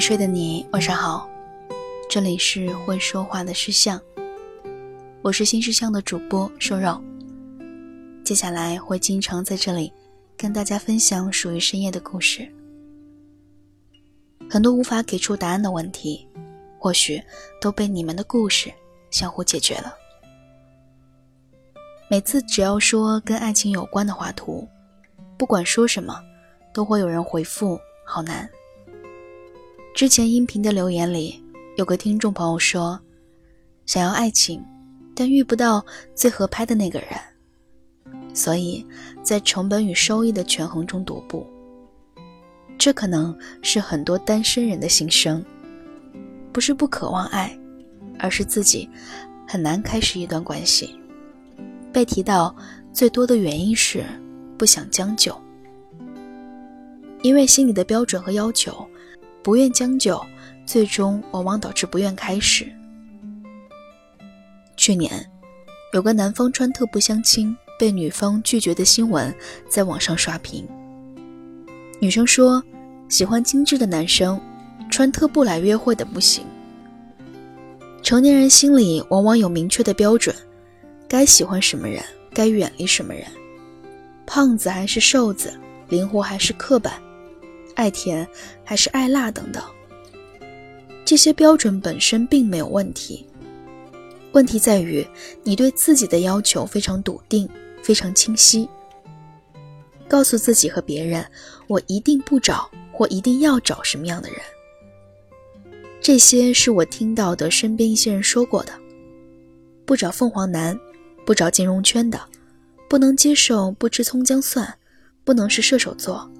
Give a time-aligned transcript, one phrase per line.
[0.00, 1.28] 没睡的你，晚上好。
[2.08, 4.00] 这里是会说话的诗相，
[5.20, 6.98] 我是新诗相的主播瘦肉。
[8.24, 9.92] 接下来会经常在这里
[10.38, 12.50] 跟大家分享属于深夜的故事。
[14.48, 16.26] 很多无法给出答案的问题，
[16.78, 17.22] 或许
[17.60, 18.72] 都被你们的故事
[19.10, 19.94] 相互解决了。
[22.08, 24.66] 每次只要说跟爱情有关的话图，
[25.36, 26.18] 不管说什么，
[26.72, 28.48] 都会有人回复“好难”。
[29.92, 31.42] 之前音频的留言里，
[31.76, 32.98] 有个听众朋友说，
[33.86, 34.64] 想要爱情，
[35.14, 37.08] 但遇不到最合拍的那个人，
[38.32, 38.86] 所以
[39.22, 41.44] 在成本与收益的权衡中踱步。
[42.78, 45.44] 这可能是很多单身人的心声，
[46.52, 47.54] 不是不渴望爱，
[48.18, 48.88] 而是自己
[49.46, 50.98] 很难开始一段关系。
[51.92, 52.54] 被提到
[52.92, 54.04] 最多的原因是
[54.56, 55.38] 不想将就，
[57.22, 58.86] 因为心里的标准和要求。
[59.42, 60.20] 不愿将就，
[60.66, 62.66] 最终往往导致不愿开始。
[64.76, 65.30] 去年，
[65.92, 69.34] 有个男方穿特步相亲被女方拒绝的新闻
[69.68, 70.66] 在网上刷屏。
[71.98, 72.62] 女生说
[73.10, 74.40] ：“喜欢精致的男生，
[74.90, 76.44] 穿特步来约会的不行。”
[78.02, 80.34] 成年人心里往往有明确的标准，
[81.06, 82.02] 该喜欢什么人，
[82.32, 83.24] 该远离什么人，
[84.26, 85.52] 胖子还是瘦子，
[85.88, 86.94] 灵活还是刻板。
[87.74, 88.26] 爱甜
[88.64, 89.62] 还是爱辣等等，
[91.04, 93.26] 这些标准本身并没有问题，
[94.32, 95.06] 问题在于
[95.42, 97.48] 你对自己的要求非常笃定、
[97.82, 98.68] 非常清晰，
[100.08, 101.24] 告诉自己和别人
[101.66, 104.38] ：“我一定不找，或一定要找什么样的人。”
[106.00, 108.72] 这些是我听到的身边一些人说过的：
[109.84, 110.78] 不找凤凰男，
[111.26, 112.20] 不找金融圈的，
[112.88, 114.78] 不能接受不吃葱姜蒜，
[115.24, 116.30] 不能是射手座。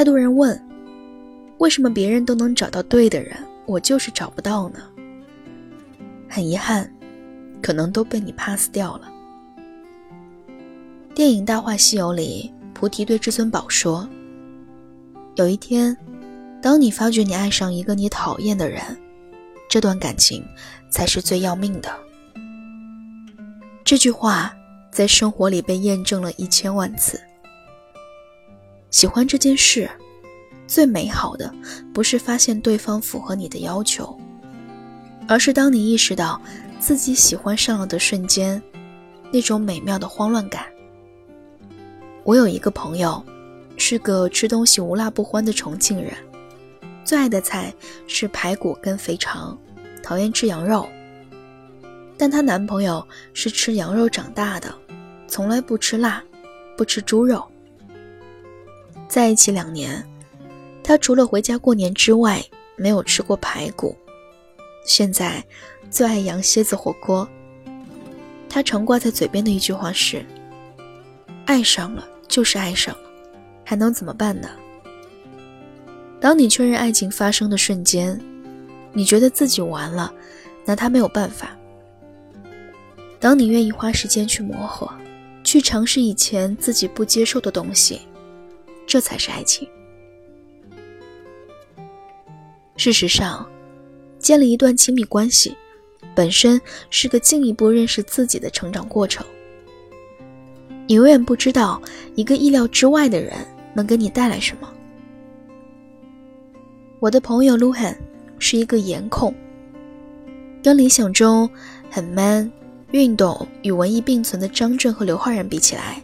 [0.00, 0.58] 太多人问，
[1.58, 4.78] 为什么别人都能找到对的人，我就是找不到呢？
[6.26, 6.90] 很遗憾，
[7.62, 9.12] 可能都被你 pass 掉了。
[11.14, 14.08] 电影《大话西游》里，菩提对至尊宝说
[15.36, 15.94] ：“有一天，
[16.62, 18.80] 当你发觉你爱上一个你讨厌的人，
[19.68, 20.42] 这段感情
[20.88, 21.94] 才是最要命的。”
[23.84, 24.50] 这句话
[24.90, 27.20] 在生活里被验证了一千万次。
[28.90, 29.88] 喜欢这件事，
[30.66, 31.52] 最美好的
[31.94, 34.18] 不是发现对方符合你的要求，
[35.28, 36.40] 而是当你意识到
[36.80, 38.60] 自己喜欢上了的瞬间，
[39.32, 40.66] 那种美妙的慌乱感。
[42.24, 43.24] 我有一个朋友，
[43.76, 46.12] 是个吃东西无辣不欢的重庆人，
[47.04, 47.72] 最爱的菜
[48.08, 49.56] 是排骨跟肥肠，
[50.02, 50.88] 讨厌吃羊肉。
[52.18, 54.74] 但她男朋友是吃羊肉长大的，
[55.28, 56.22] 从来不吃辣，
[56.76, 57.46] 不吃猪肉。
[59.10, 60.06] 在一起两年，
[60.84, 62.40] 他除了回家过年之外，
[62.76, 63.96] 没有吃过排骨。
[64.86, 65.44] 现在
[65.90, 67.28] 最爱羊蝎子火锅。
[68.48, 70.24] 他常挂在嘴边的一句话是
[71.44, 73.00] ：“爱上了就是爱上了，
[73.64, 74.48] 还能怎么办呢？”
[76.20, 78.18] 当你确认爱情发生的瞬间，
[78.92, 80.14] 你觉得自己完了，
[80.64, 81.56] 拿他没有办法。
[83.18, 84.88] 当你愿意花时间去磨合，
[85.42, 88.02] 去尝试以前自己不接受的东西。
[88.90, 89.68] 这才是爱情。
[92.74, 93.48] 事实上，
[94.18, 95.56] 建立一段亲密关系，
[96.12, 99.24] 本身是个进一步认识自己的成长过程。
[100.88, 101.80] 你永远不知道
[102.16, 103.32] 一个意料之外的人
[103.74, 104.68] 能给你带来什么。
[106.98, 107.96] 我的朋友 Luhan
[108.40, 109.32] 是一个颜控，
[110.64, 111.48] 跟理想中
[111.88, 112.50] 很 man、
[112.90, 116.02] 运动与文艺并存的张震和刘昊然比起来。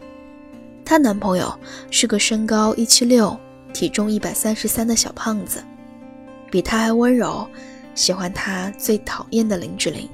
[0.87, 1.53] 她男朋友
[1.91, 3.37] 是个身高一七六、
[3.73, 5.61] 体重一百三十三的小胖子，
[6.49, 7.45] 比她还温柔，
[7.93, 10.07] 喜欢她最讨厌的林志玲。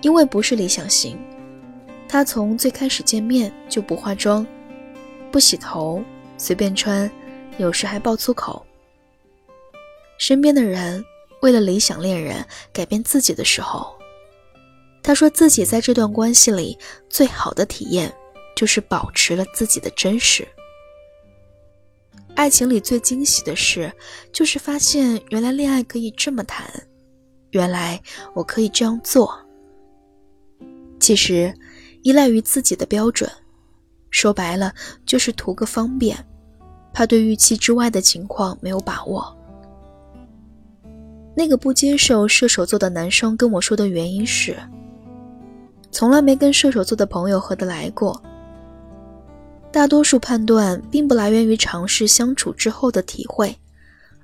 [0.00, 1.18] 因为不是理想型，
[2.08, 4.46] 她从最开始见面就不化妆、
[5.30, 6.02] 不洗头、
[6.38, 7.08] 随便穿，
[7.58, 8.64] 有时还爆粗口。
[10.16, 11.04] 身边的人
[11.42, 12.42] 为了理想恋人
[12.72, 13.94] 改变自己的时候，
[15.02, 16.78] 她说自己在这段关系里
[17.10, 18.10] 最好的体验。
[18.58, 20.44] 就是保持了自己的真实。
[22.34, 23.92] 爱情里最惊喜的事，
[24.32, 26.68] 就是发现原来恋爱可以这么谈，
[27.52, 28.02] 原来
[28.34, 29.32] 我可以这样做。
[30.98, 31.54] 其实，
[32.02, 33.30] 依赖于自己的标准，
[34.10, 34.74] 说白了
[35.06, 36.16] 就是图个方便，
[36.92, 39.36] 怕对预期之外的情况没有把握。
[41.36, 44.56] 那个不接受射手座的男生跟我说的原因是，
[45.92, 48.20] 从来没跟射手座的朋友合得来过。
[49.70, 53.54] 大多数判断并不来源于尝试相处之后的体会，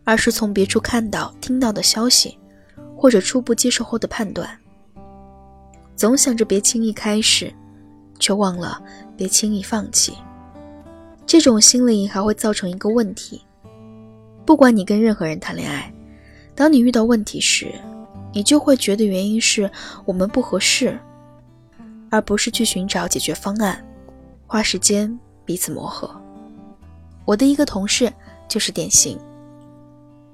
[0.03, 2.39] 而是从别处看到、听到的消息，
[2.97, 4.49] 或者初步接受后的判断。
[5.95, 7.53] 总想着别轻易开始，
[8.19, 8.83] 却忘了
[9.17, 10.15] 别轻易放弃。
[11.27, 13.43] 这种心理还会造成一个问题：
[14.45, 15.93] 不管你跟任何人谈恋爱，
[16.55, 17.71] 当你遇到问题时，
[18.33, 19.71] 你就会觉得原因是
[20.05, 20.99] 我们不合适，
[22.11, 23.87] 而不是去寻找解决方案，
[24.47, 26.11] 花时间彼此磨合。
[27.25, 28.13] 我的一个同事
[28.49, 29.19] 就是典型。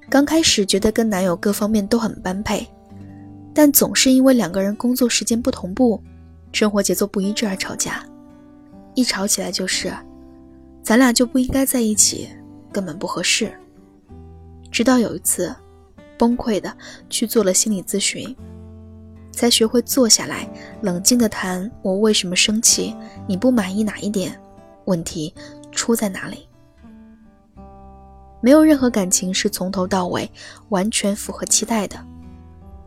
[0.09, 2.67] 刚开始觉得跟男友各方面都很般配，
[3.53, 6.01] 但总是因为两个人工作时间不同步、
[6.51, 8.05] 生活节奏不一致而吵架。
[8.93, 9.93] 一吵起来就是，
[10.83, 12.27] 咱俩就不应该在一起，
[12.73, 13.53] 根本不合适。
[14.69, 15.55] 直到有一次，
[16.17, 16.75] 崩溃的
[17.09, 18.35] 去做了心理咨询，
[19.31, 20.45] 才学会坐下来
[20.81, 22.93] 冷静的谈我为什么生气，
[23.25, 24.37] 你不满意哪一点，
[24.85, 25.33] 问题
[25.71, 26.47] 出在哪里。
[28.41, 30.29] 没有任何感情是从头到尾
[30.69, 31.95] 完全符合期待的，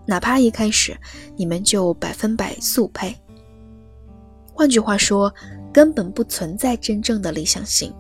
[0.05, 0.97] 哪怕一开始
[1.37, 3.17] 你们就百分百速配。
[4.53, 5.33] 换句话说，
[5.73, 7.95] 根本不存在真正的理想型。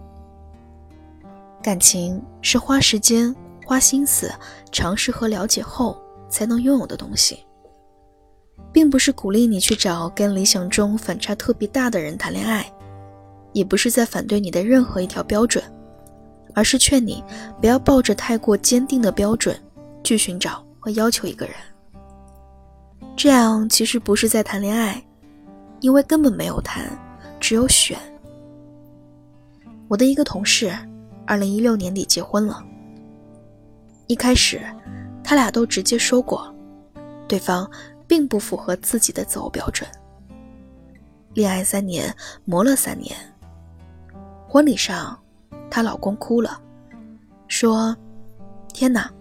[1.63, 4.31] 感情是花时间、花心思、
[4.71, 5.97] 尝试和了解后
[6.29, 7.39] 才能拥有的东西，
[8.73, 12.71] 并不是鼓励你去找跟理想中反差特别大的人谈恋爱，
[13.55, 15.65] 也不是在反对你的任何一条标准。
[16.57, 17.21] 而是劝你
[17.61, 19.61] 不要抱着太过坚定的标准
[20.05, 21.55] 去寻找和要求一个人，
[23.17, 25.05] 这样其实不是在谈恋爱，
[25.81, 26.97] 因为根本没有谈，
[27.41, 27.99] 只有选。
[29.89, 30.73] 我的一个同事，
[31.27, 32.63] 二零一六年底结婚了。
[34.07, 34.61] 一开始，
[35.25, 36.55] 他俩都直接说过，
[37.27, 37.69] 对方
[38.07, 39.91] 并不符合自己的择偶标准。
[41.33, 42.15] 恋爱三年，
[42.45, 43.17] 磨了三年，
[44.55, 45.19] 婚礼上。
[45.69, 46.61] 她老公哭了，
[47.49, 47.97] 说
[48.73, 49.13] ：“天哪，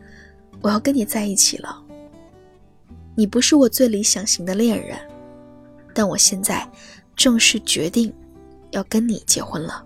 [0.62, 1.84] 我要跟你在一起了。
[3.16, 4.96] 你不是我最理想型的恋人，
[5.92, 6.70] 但我现在
[7.16, 8.14] 正式决定
[8.70, 9.84] 要跟你结婚了。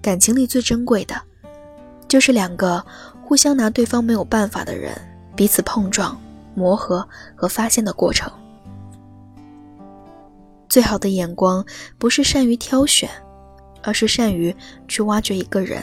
[0.00, 1.14] 感情里最珍贵的，
[2.08, 2.82] 就是两个
[3.22, 4.98] 互相拿对方没有办法的人
[5.36, 6.18] 彼此碰撞、
[6.54, 8.32] 磨合和发现的过程。
[10.70, 11.62] 最好的眼光，
[11.98, 13.10] 不是善于挑选。”
[13.86, 14.52] 而是善于
[14.88, 15.80] 去挖掘一个人，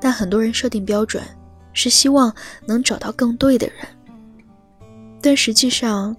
[0.00, 1.20] 但很多人设定标准，
[1.72, 2.32] 是希望
[2.64, 3.76] 能找到更对的人，
[5.20, 6.16] 但实际上，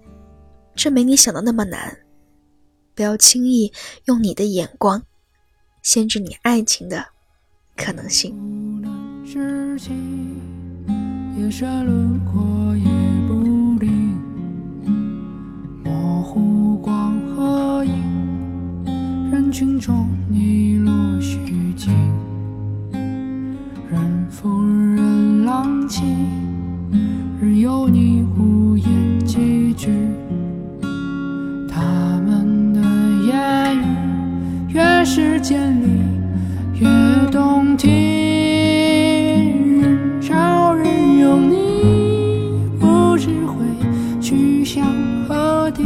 [0.76, 1.98] 这没你想的那么难。
[2.94, 3.72] 不要轻易
[4.06, 5.02] 用你的眼光，
[5.84, 7.06] 限制你爱情的
[7.78, 8.36] 可能性。
[15.84, 18.07] 模糊光和影，
[19.48, 20.92] 人群中，你若
[21.22, 21.38] 虚
[21.78, 21.94] 情；
[23.90, 26.04] 人风人浪起，
[27.40, 28.86] 任由你胡言
[29.26, 29.88] 几句。
[31.70, 31.82] 他
[32.28, 32.82] 们的
[33.26, 35.88] 言语，越是尖利，
[36.82, 36.86] 越
[37.32, 37.90] 动听。
[39.82, 41.56] 人潮人拥，你
[42.82, 43.64] 不知会
[44.20, 44.86] 去向
[45.26, 45.86] 何地。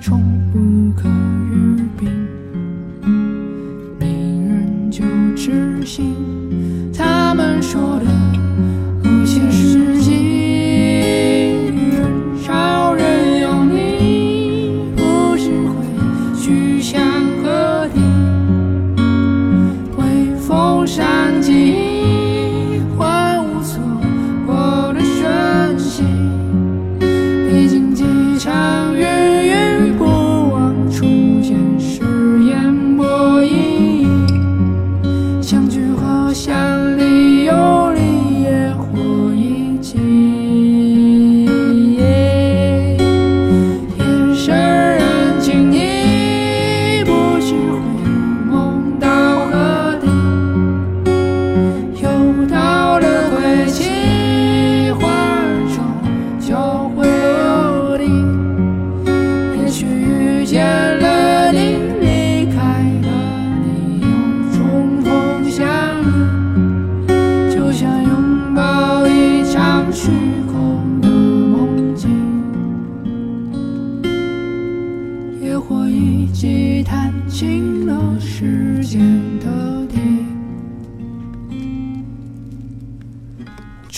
[0.00, 0.67] 重复。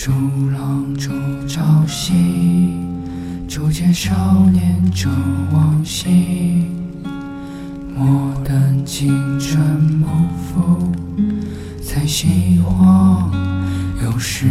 [0.03, 0.11] 逐
[0.49, 1.11] 浪逐
[1.47, 2.73] 朝夕，
[3.47, 5.07] 逐见少年逐
[5.53, 6.65] 往昔。
[7.95, 9.61] 莫等青春
[9.99, 10.07] 不
[10.41, 10.91] 复，
[11.83, 13.29] 才惜花
[14.03, 14.47] 有时。